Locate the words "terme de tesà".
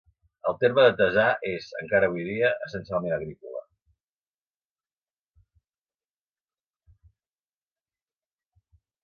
0.61-1.25